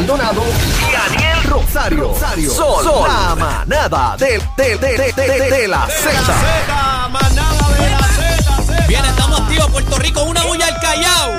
[0.00, 2.08] Maldonado y Daniel Rosario.
[2.08, 2.50] Rosario.
[2.50, 6.10] Son, son la manada de, de, de, de, de, de la Z.
[6.12, 8.86] Z, manada de la Z.
[8.88, 9.70] Bien, estamos activos.
[9.70, 11.30] Puerto Rico, una bulla al Callao.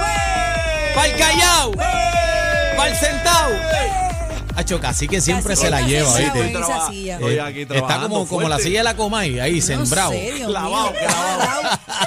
[0.96, 1.72] Para el Callao.
[2.76, 3.52] Para el Centao.
[4.56, 6.44] Hacho, casi que siempre Casi se la lleva, se ¿viste?
[6.48, 7.14] lleva, esa Traba- silla.
[7.14, 10.10] Estoy aquí Está como, como la silla de la Comay, ahí, sembrado.
[10.10, 11.00] Sé, Clavado, mío.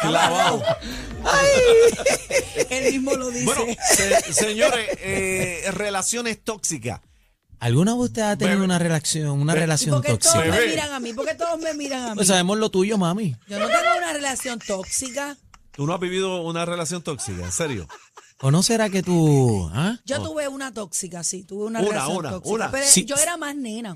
[0.00, 0.62] clavado.
[1.20, 1.48] Clavado.
[2.70, 3.44] Él mismo lo dice.
[3.44, 3.64] Bueno,
[3.94, 7.00] se- señores, eh, relaciones tóxicas.
[7.58, 8.64] ¿Alguna de ustedes ha tenido Bebé.
[8.64, 9.58] una relación, una Bebé.
[9.58, 10.44] ¿Y relación por qué todos tóxica?
[10.44, 10.68] me Bebé.
[10.70, 11.12] miran a mí?
[11.12, 12.14] ¿Por qué todos me miran a mí?
[12.14, 13.36] Pues sabemos lo tuyo, mami.
[13.48, 15.36] Yo no tengo una relación tóxica.
[15.72, 17.44] ¿Tú no has vivido una relación tóxica?
[17.44, 17.86] ¿En serio?
[18.40, 19.68] ¿O no será que tú...
[19.74, 19.98] ah?
[20.06, 22.54] Yo tuve una tóxica, sí, tuve una, Una, relación una, tóxica.
[22.54, 22.70] una.
[22.70, 23.04] Pero Sí.
[23.04, 23.94] yo era más nena.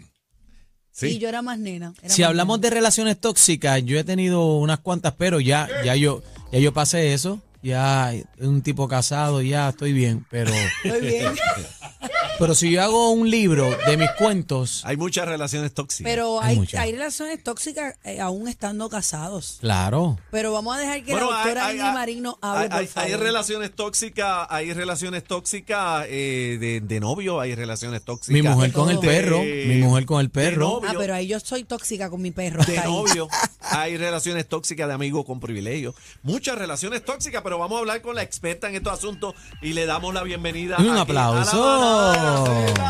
[0.93, 1.95] Sí, yo era más nena.
[2.03, 2.69] era Si más hablamos nena.
[2.69, 6.23] de relaciones tóxicas, yo he tenido unas cuantas, pero ya, ya yo,
[6.53, 7.41] ya yo pasé eso.
[7.63, 10.27] Ya un tipo casado, ya estoy bien.
[10.31, 10.53] Pero,
[10.85, 11.33] Estoy bien.
[12.39, 16.11] pero si yo hago un libro de mis cuentos, Hay muchas relaciones tóxicas.
[16.11, 16.81] Pero Hay hay, muchas.
[16.81, 19.59] hay relaciones tóxicas eh, aún estando casados.
[19.61, 20.19] claro.
[20.31, 22.79] Pero vamos a dejar que Bueno, la doctora Ingrid hay- Marín nos hable, hay, por
[22.79, 23.11] hay- favor.
[23.11, 28.33] hay relaciones tóxicas, hay relaciones tóxicas eh, de, de novio, hay relaciones tóxicas.
[28.35, 30.69] Mi mujer con el perro, De- mi mujer con el perro.
[30.81, 30.91] novio.
[30.91, 32.65] Ah, pero ahí yo soy tóxica con mi perro.
[32.65, 33.29] de novio.
[33.71, 35.95] Hay relaciones tóxicas de amigo con privilegio.
[36.23, 39.87] Muchas relaciones tóxicas, pero vamos a hablar con la experta en estos asuntos y le
[39.87, 40.77] damos la bienvenida.
[40.79, 41.65] Un aquí aplauso.
[41.65, 42.24] a la manada.
[42.25, 42.84] La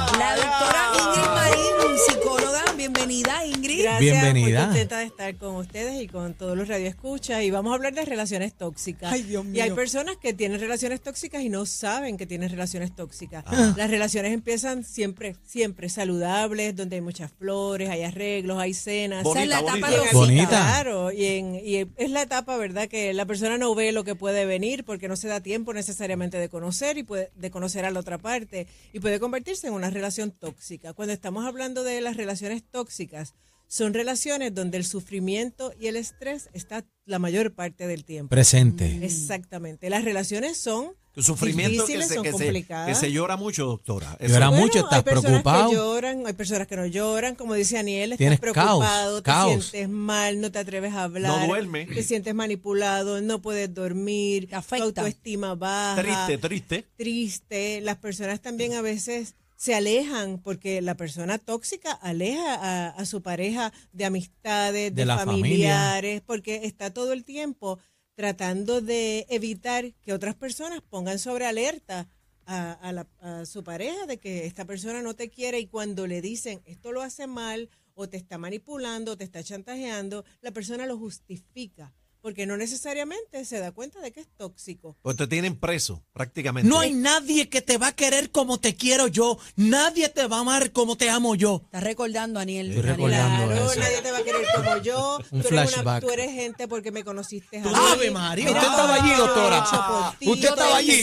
[4.12, 4.58] Bienvenida.
[4.60, 7.42] muy contenta de estar con ustedes y con todos los radioescuchas.
[7.42, 9.12] Y vamos a hablar de relaciones tóxicas.
[9.12, 9.74] Ay, Dios Y hay mío.
[9.76, 13.44] personas que tienen relaciones tóxicas y no saben que tienen relaciones tóxicas.
[13.46, 13.74] Ah.
[13.76, 19.26] Las relaciones empiezan siempre, siempre saludables, donde hay muchas flores, hay arreglos, hay cenas.
[19.26, 20.12] Esa es la Bonita, etapa bonita.
[20.18, 20.48] Bonita.
[20.48, 22.88] Claro, y, en- y es la etapa, ¿verdad?
[22.88, 26.38] Que la persona no ve lo que puede venir porque no se da tiempo necesariamente
[26.38, 29.90] de conocer y puede, de conocer a la otra parte y puede convertirse en una
[29.90, 30.92] relación tóxica.
[30.92, 33.34] Cuando estamos hablando de las relaciones tóxicas,
[33.66, 38.30] son relaciones donde el sufrimiento y el estrés está la mayor parte del tiempo.
[38.30, 39.00] Presente.
[39.04, 39.90] Exactamente.
[39.90, 42.88] Las relaciones son Tu sufrimiento que difíciles, se, son que, se, complicadas.
[42.88, 44.16] que se llora mucho, doctora.
[44.20, 45.70] Eso- Llora mucho, hay estás personas preocupado.
[45.70, 49.22] que lloran, hay personas que no lloran, como dice Aniel, estás Tienes preocupado, caos, te
[49.22, 49.66] caos.
[49.66, 51.86] sientes mal, no te atreves a hablar, No duerme.
[51.86, 56.84] te sientes manipulado, no puedes dormir, tu autoestima baja, Triste, triste.
[56.96, 57.80] triste.
[57.80, 63.22] Las personas también a veces se alejan porque la persona tóxica aleja a, a su
[63.22, 67.78] pareja de amistades, de, familiares, porque está todo el tiempo
[68.14, 72.08] tratando de evitar que otras personas pongan sobre alerta
[72.44, 76.06] a, a la- a su pareja de que esta persona no te quiere y cuando
[76.06, 80.50] le dicen esto lo hace mal o te está manipulando o te está chantajeando, la
[80.50, 84.96] persona lo justifica porque no necesariamente se da cuenta de que es tóxico.
[85.02, 86.66] Pues te tienen preso, prácticamente.
[86.66, 89.36] No hay nadie que te va a querer como te quiero yo.
[89.56, 91.60] Nadie te va a amar como te amo yo.
[91.66, 92.70] Estás recordando, Aniel.
[92.70, 92.96] Estoy Daniel.
[92.96, 93.46] recordando.
[93.52, 93.78] Claro, eso.
[93.78, 95.18] nadie te va a querer como yo.
[95.32, 96.02] Un tú, eres flashback.
[96.02, 97.70] tú eres gente porque me conociste a mí.
[97.92, 100.16] Ave María, usted estaba allí, que doctora.
[100.18, 101.02] ti, Usted estaba allí.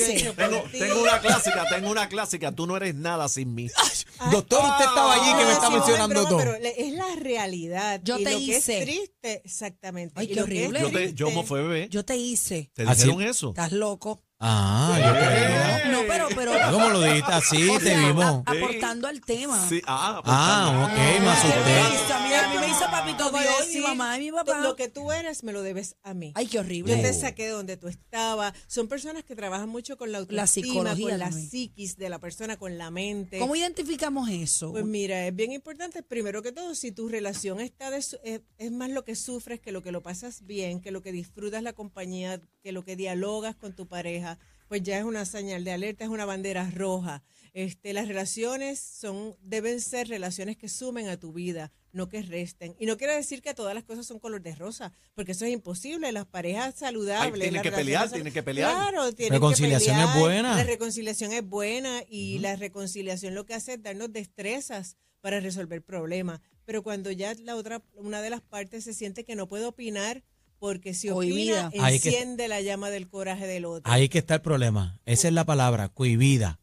[0.72, 2.52] Tengo, una clásica, tengo una clásica.
[2.52, 3.68] Tú no eres nada sin mí.
[4.32, 6.38] Doctor, usted estaba allí que me está mencionando todo.
[6.40, 8.02] Pero es la realidad.
[8.04, 8.80] Yo y te lo que hice.
[8.80, 10.16] es triste, exactamente.
[10.18, 11.11] Ay, y qué que horrible.
[11.12, 11.90] Yo, te, yo triste- como fue bebé.
[11.90, 12.72] Yo te hice.
[12.74, 13.50] ¿Te Así- dijeron eso?
[13.50, 14.24] Estás loco.
[14.40, 15.81] Ah, yo creía.
[15.90, 16.52] No, pero, pero.
[16.72, 17.70] ¿Cómo lo dijiste así?
[17.70, 18.26] o Te sea, vimos.
[18.26, 19.68] a- aportando al tema.
[19.68, 22.14] Sí, ah, Ah, ok, me Me asusté.
[22.14, 24.60] a, mí, a mí me hizo papito Dios, mi mamá y mi papá.
[24.62, 26.32] Lo que tú eres me lo debes a mí.
[26.36, 26.96] Ay, qué horrible.
[26.96, 27.14] Yo te Oh.
[27.22, 28.54] saqué de donde tú estabas.
[28.68, 31.50] Son personas que trabajan mucho con la autoestima, psicología con la también.
[31.50, 33.40] psiquis de la persona, con la mente.
[33.40, 34.72] ¿Cómo identificamos eso?
[34.72, 38.42] Pues mira, es bien importante, primero que todo, si tu relación está de su- es,
[38.58, 41.64] es más lo que sufres que lo que lo pasas bien, que lo que disfrutas
[41.64, 44.38] la compañía, que lo que dialogas con tu pareja,
[44.72, 47.22] pues ya es una señal de alerta, es una bandera roja.
[47.52, 52.74] Este, las relaciones son deben ser relaciones que sumen a tu vida, no que resten.
[52.80, 55.52] Y no quiere decir que todas las cosas son color de rosa, porque eso es
[55.52, 56.14] imposible.
[56.14, 57.34] Las parejas saludables.
[57.34, 58.72] tienen las que pelear, tienen que pelear.
[58.72, 60.22] Claro, tienen Reconciliación que es pelear.
[60.22, 60.56] buena.
[60.56, 65.84] La reconciliación es buena y la reconciliación lo que hace es darnos destrezas para resolver
[65.84, 66.40] problemas.
[66.64, 70.24] Pero cuando ya la otra, una de las partes se siente que no puede opinar
[70.62, 71.70] porque si Cohibida.
[71.70, 73.92] opina, Ahí que- enciende la llama del coraje del otro.
[73.92, 75.00] Ahí que está el problema.
[75.06, 76.60] Esa es la palabra, cohibida.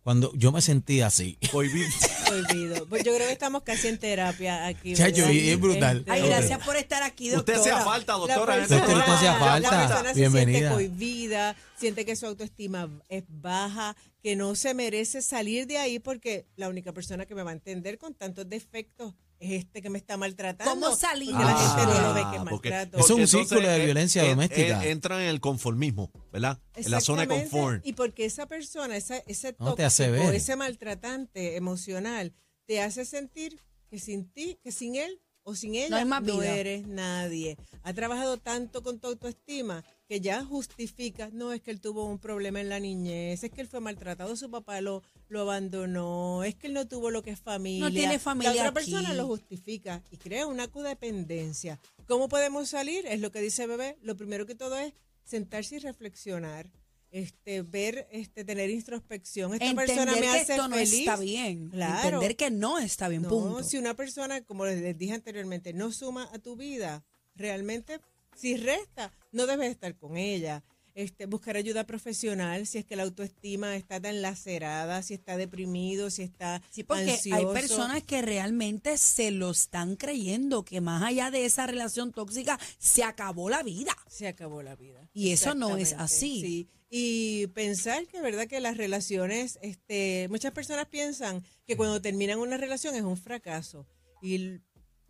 [0.00, 1.38] Cuando yo me sentí así.
[1.52, 1.86] Prohibido.
[2.32, 2.88] Olvido.
[2.88, 4.94] Pues yo creo que estamos casi en terapia aquí.
[4.94, 5.30] Chacho, ¿verdad?
[5.32, 5.98] y es brutal.
[5.98, 7.60] Este, Ay, gracias por estar aquí, Usted doctora.
[7.60, 8.56] hacía falta, doctora.
[8.56, 9.52] en este persona, usted hacía programa.
[9.52, 9.70] falta.
[9.70, 10.58] la persona se Bienvenida.
[10.58, 15.98] siente cohibida, siente que su autoestima es baja, que no se merece salir de ahí
[15.98, 19.90] porque la única persona que me va a entender con tantos defectos es este que
[19.90, 20.70] me está maltratando.
[20.72, 22.98] ¿Cómo salir Porque la Ah, gente no lo ve que es porque- maltrato.
[22.98, 24.84] Eso es un círculo de eh, violencia eh, doméstica.
[24.84, 26.60] eh, entran en el conformismo, ¿verdad?
[26.76, 27.86] En la zona de Exactamente, confort.
[27.86, 30.34] Y porque esa persona, esa, ese No, te hace tóxico, ver.
[30.36, 32.32] ese maltratante emocional,
[32.66, 33.58] te hace sentir
[33.90, 36.54] que sin ti, que sin él o sin ella No hay más vida.
[36.56, 37.56] eres nadie.
[37.82, 42.18] Ha trabajado tanto con tu autoestima que ya justifica, no es que él tuvo un
[42.18, 46.54] problema en la niñez, es que él fue maltratado, su papá lo, lo abandonó, es
[46.54, 47.90] que él no tuvo lo que es familia.
[47.90, 48.90] tiene familia La otra aquí.
[48.90, 51.80] persona lo justifica y crea una codependencia.
[52.06, 53.06] ¿Cómo podemos salir?
[53.06, 53.96] Es lo que dice Bebé.
[54.02, 54.92] Lo primero que todo es
[55.24, 56.70] sentarse y reflexionar.
[57.10, 59.54] Este, ver, este, tener introspección.
[59.54, 60.92] Esta persona me que hace no feliz.
[60.92, 61.70] está bien.
[61.70, 62.04] Claro.
[62.16, 63.62] Entender que no está bien, No, punto.
[63.62, 67.02] si una persona, como les dije anteriormente, no suma a tu vida,
[67.34, 67.98] realmente,
[68.36, 70.62] si resta, no debes estar con ella.
[70.94, 76.10] Este, buscar ayuda profesional si es que la autoestima está tan lacerada, si está deprimido,
[76.10, 77.52] si está Sí, porque hay ansioso.
[77.54, 83.04] personas que realmente se lo están creyendo, que más allá de esa relación tóxica, se
[83.04, 83.96] acabó la vida.
[84.06, 85.08] se acabó la vida.
[85.14, 86.40] Y eso no es así.
[86.42, 86.68] sí.
[86.94, 92.58] Y pensar que verdad que las relaciones, este, muchas personas piensan que cuando terminan una
[92.58, 93.86] relación es un fracaso.
[94.20, 94.60] Y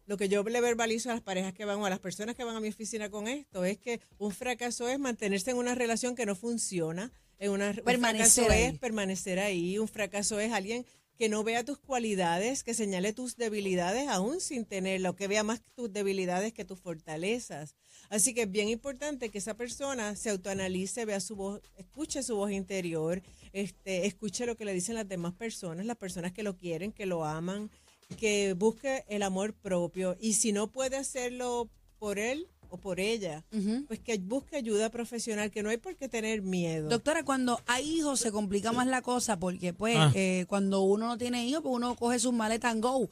[0.06, 2.44] lo que yo le verbalizo a las parejas que van o a las personas que
[2.44, 6.14] van a mi oficina con esto es que un fracaso es mantenerse en una relación
[6.14, 7.12] que no funciona.
[7.38, 8.62] En una, un Permanecer fracaso ahí.
[8.62, 9.78] es permanecer ahí.
[9.78, 10.86] Un fracaso es alguien
[11.18, 15.60] que no vea tus cualidades, que señale tus debilidades aún sin tenerlo, que vea más
[15.74, 17.76] tus debilidades que tus fortalezas.
[18.08, 22.36] Así que es bien importante que esa persona se autoanalice, vea su voz, escuche su
[22.36, 23.22] voz interior,
[23.52, 27.06] este, escuche lo que le dicen las demás personas, las personas que lo quieren, que
[27.06, 27.70] lo aman,
[28.18, 31.68] que busque el amor propio y si no puede hacerlo
[31.98, 33.44] por él o por ella,
[33.86, 36.88] pues que busque ayuda profesional, que no hay por qué tener miedo.
[36.88, 40.10] Doctora, cuando hay hijos se complica más la cosa porque pues Ah.
[40.14, 43.10] eh, cuando uno no tiene hijos, pues uno coge sus maletas and go.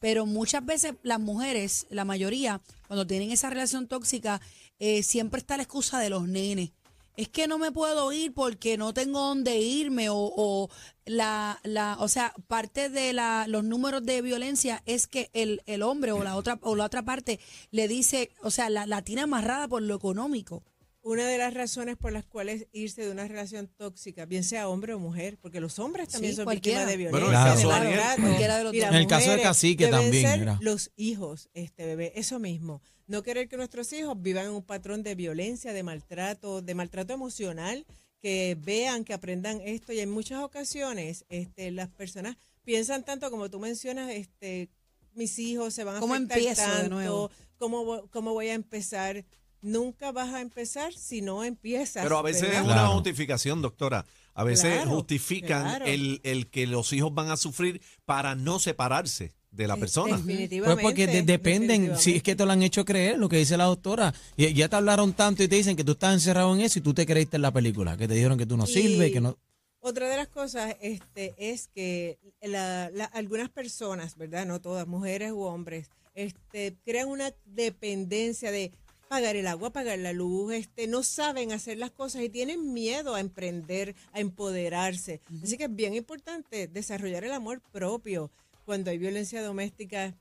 [0.00, 4.40] Pero muchas veces las mujeres, la mayoría, cuando tienen esa relación tóxica,
[4.78, 6.70] eh, siempre está la excusa de los nenes.
[7.16, 10.70] Es que no me puedo ir porque no tengo dónde irme o, o
[11.04, 15.82] la, la, o sea, parte de la, los números de violencia es que el, el
[15.82, 17.38] hombre o la otra o la otra parte
[17.70, 20.62] le dice, o sea, la, la tiene amarrada por lo económico.
[21.04, 24.94] Una de las razones por las cuales irse de una relación tóxica, bien sea hombre
[24.94, 26.86] o mujer, porque los hombres también Sí, son cualquiera.
[26.86, 28.82] víctimas de Bueno, violencia, el de caso de cualquiera de los dos.
[28.84, 30.58] En el caso de Cacique deben también, ser mira.
[30.60, 32.82] los hijos, este bebé, eso mismo.
[33.08, 37.12] No querer que nuestros hijos vivan en un patrón de violencia, de maltrato, de maltrato
[37.12, 37.84] emocional,
[38.20, 39.92] que vean, que aprendan esto.
[39.92, 44.70] Y en muchas ocasiones, este, las personas piensan tanto como tú mencionas, este,
[45.14, 47.30] mis hijos se van a ¿Cómo afectar empiezo de tanto, nuevo?
[47.56, 49.24] ¿cómo, cómo voy a empezar?
[49.62, 52.02] Nunca vas a empezar si no empiezas.
[52.02, 52.58] Pero a veces ¿verdad?
[52.60, 52.92] es una Claro.
[52.94, 54.04] justificación, doctora.
[54.34, 55.84] A veces Claro, justifican claro.
[55.86, 60.16] El, el que los hijos van a sufrir para no separarse de la persona.
[60.16, 60.82] Definitivamente.
[60.82, 63.56] Pues porque de- dependen, si es que te lo han hecho creer, lo que dice
[63.58, 64.14] la doctora.
[64.36, 66.82] Y ya te hablaron tanto y te dicen que tú estás encerrado en eso y
[66.82, 69.20] tú te creíste en la película, que te dijeron que tú no Y- sirves, que
[69.20, 69.36] no...
[69.84, 74.46] Otra de las cosas este, es que la- la- algunas personas, ¿verdad?
[74.46, 78.70] No todas, mujeres u hombres, este, crean una dependencia de
[79.12, 83.14] pagar el agua, pagar la luz, este, no saben hacer las cosas y tienen miedo
[83.14, 85.20] a emprender, a empoderarse.
[85.42, 88.30] Así que es bien importante desarrollar el amor propio.
[88.64, 90.16] Cuando hay violencia doméstica,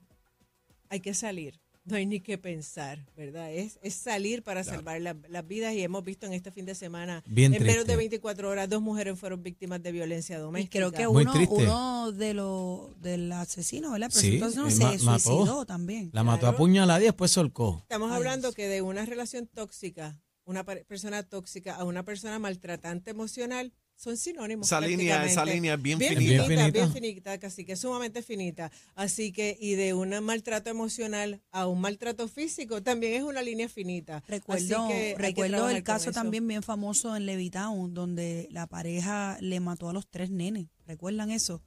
[0.90, 1.58] hay que salir.
[1.84, 3.52] No hay ni que pensar, ¿verdad?
[3.52, 6.76] Es, es salir para salvar la- las vidas y hemos visto en este fin de
[6.76, 10.78] semana, Bien en menos de 24 horas, dos mujeres fueron víctimas de violencia Y doméstica.
[10.78, 11.56] creo que Muy uno, triste.
[11.56, 14.12] uno de los del asesino, ¿verdad?
[14.12, 15.20] Sí, Pero entonces eh, se mató.
[15.20, 16.12] suicidó también.
[16.14, 17.80] La mató a puñalada y después solcó.
[17.82, 18.56] Estamos Ay, hablando Dios.
[18.56, 24.66] que de una relación tóxica, una persona tóxica a una persona maltratante emocional, son sinónimos.
[24.68, 26.44] Esa línea- esa línea es bien bien finita.
[26.44, 26.48] finita.
[26.48, 27.38] Bien Bien finita.
[27.40, 28.72] casi que es sumamente finita.
[28.96, 33.70] Así que, y de un maltrato emocional a un maltrato físico, también es una línea
[33.70, 34.24] finita.
[34.28, 36.20] Recuerdo, recuerdo el caso eso.
[36.20, 40.68] también bien famoso en Levitown, donde la pareja le mató a los tres nenes.
[40.88, 41.62] ¿Recuerdan eso?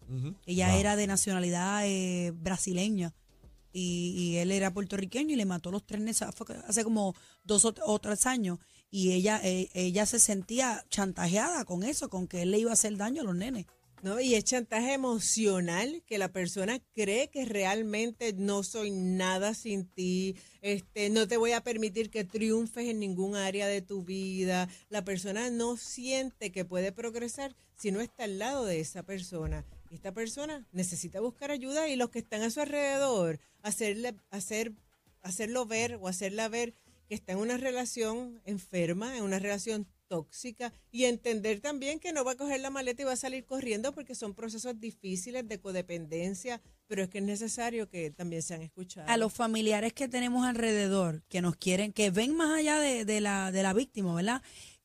[0.44, 0.80] Ella Wow.
[0.80, 3.14] era de nacionalidad eh, brasileña
[3.74, 7.74] y, y él era puertorriqueño y le mató los tres fue hace como dos o,
[7.84, 8.58] o tres años.
[8.90, 12.74] Y ella, eh, ella se sentía chantajeada con eso, con que él le iba a
[12.74, 13.66] hacer daño a los nenes.
[14.04, 14.20] ¿no?
[14.20, 20.36] Y es chantaje emocional que la persona cree que realmente no soy nada sin ti,
[20.60, 24.68] este, no te voy a permitir que triunfes en ningún área de tu vida.
[24.90, 29.64] La persona no siente que puede progresar si no está al lado de esa persona.
[29.94, 34.72] Esta persona necesita buscar ayuda y los que están a su alrededor, hacerle, hacer,
[35.22, 36.74] hacerlo ver o hacerla ver
[37.08, 42.24] que está en una relación enferma, en una relación tóxica y entender también que no
[42.24, 45.60] va a coger la maleta y va a salir corriendo porque son procesos difíciles de
[45.60, 49.08] codependencia, pero es que es necesario que también sean escuchados.
[49.08, 53.20] A los familiares que tenemos alrededor, que nos quieren, que ven más allá de, de
[53.20, 54.42] la, de la víctima, ¿verdad?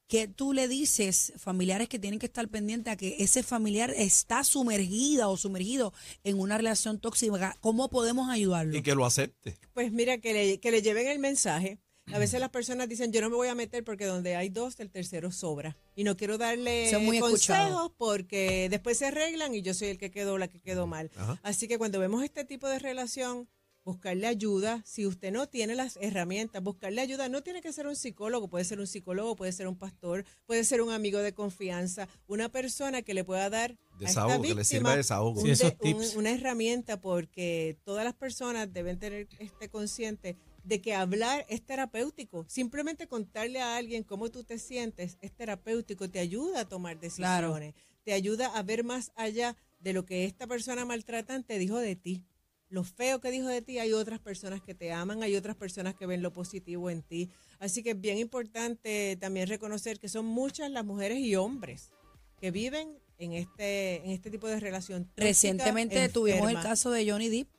[0.10, 4.44] Que tú le dices, familiares que tienen que estar pendientes a que ese familiar está
[4.44, 8.76] sumergida o sumergido en una relación tóxica, ¿cómo podemos ayudarlo?
[8.76, 9.60] Y que lo acepte.
[9.72, 11.78] Pues mira, que le, que le lleven el mensaje.
[12.12, 14.80] A veces las personas dicen, yo no me voy a meter porque donde hay dos,
[14.80, 15.78] el tercero sobra.
[15.96, 20.10] Y no quiero darle muy consejos porque después se arreglan y yo soy el que
[20.10, 21.12] quedó o la que quedó mal.
[21.16, 21.40] Ajá.
[21.44, 23.48] Así que cuando vemos este tipo de relación,
[23.90, 24.82] buscarle ayuda.
[24.86, 27.28] Si usted no tiene las herramientas, buscarle ayuda.
[27.28, 30.64] No tiene que ser un psicólogo, puede ser un psicólogo, puede ser un pastor, puede
[30.64, 34.50] ser un amigo de confianza, una persona que le pueda dar a esta Desahogo, que
[34.50, 35.40] le víctima sirva de desahogo.
[35.42, 36.16] un Sí, esos un- tips.
[36.16, 42.46] una herramienta porque todas las personas deben tener este consciente de que hablar es terapéutico.
[42.48, 47.74] Simplemente contarle a alguien cómo tú te sientes es terapéutico, te ayuda a tomar decisiones,
[48.04, 52.24] te ayuda a ver más allá de lo que esta persona maltratante dijo de ti.
[52.70, 55.96] Lo feo que dijo de ti, hay otras personas que te aman, hay otras personas
[55.96, 57.30] que ven lo positivo en ti.
[57.60, 61.92] Así que es bien importante también reconocer que son muchas las mujeres y hombres
[62.40, 65.04] que viven en este, en este tipo de relación.
[65.06, 67.50] tóxica, Recientemente tuvimos el caso de Johnny Depp,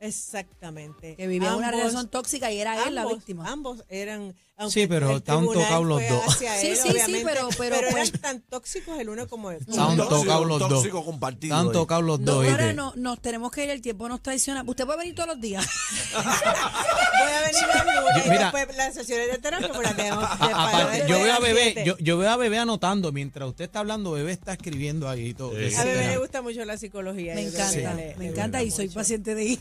[0.00, 1.14] Exactamente.
[1.16, 3.50] que vivía una Ambos- relación tóxica y era él la ambos- víctima.
[3.50, 4.34] Ambos eran.
[4.68, 6.22] Sí, pero estaban tocados los dos.
[6.34, 9.56] hacia Sí, él, sí, sí, pero- pero, eran pues- tan tóxicos el uno como el
[9.62, 10.18] Estaban otro.
[10.20, 10.68] tocados los dos.
[10.68, 11.54] tóxico compartido.
[11.56, 11.72] Están ahí.
[11.72, 12.46] tocados los No, dos.
[12.46, 14.62] ahora no, nos tenemos que ir, el tiempo nos traiciona.
[14.66, 15.66] Usted puede venir todos los días.
[16.14, 18.42] Voy a venir el lunes y Mira.
[18.52, 21.82] después las sesiones de terapia pues las dejamos A- preparadas aparte, yo veo a bebé,
[21.86, 25.34] yo, yo veo a bebé anotando mientras usted está hablando, bebé está escribiendo ahí y
[25.34, 25.52] todo.
[25.52, 25.74] Sí.
[25.74, 26.10] A bebé tema.
[26.12, 27.34] le gusta mucho la psicología.
[27.34, 29.58] Me encanta, me encanta y soy paciente de.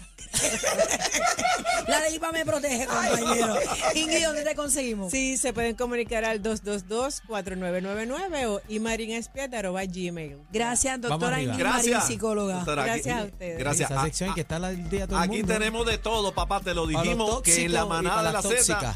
[1.88, 3.56] La de IVA me protege, compañero.
[3.96, 5.12] Ingrid, ¿dónde te conseguimos?
[5.12, 10.38] Sí, se pueden comunicar al 222-4999 o imarinespia.gmail.
[10.52, 11.42] Gracias, doctora.
[11.42, 12.08] Ingrid Marín, Gracias.
[12.08, 12.56] psicóloga.
[12.58, 13.60] Doctora, aquí- Gracias a ustedes.
[13.60, 13.92] Gracias.
[13.92, 15.54] Esa sección que está al día todo el Aquí mundo.
[15.54, 18.28] tenemos de todo, papá, te lo los dijimos, que en la tóxicos y manada de
[18.28, 18.96] para la las Z,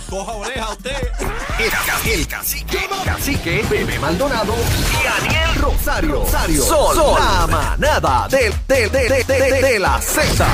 [0.10, 0.96] coja oreja usted.
[1.58, 6.12] El, ca- el cacique, cacique, Bebé Maldonado y Aniel Rosario.
[6.22, 6.62] Rosario.
[6.62, 10.46] Son, son la manada de, de, de, de, de, de la Z.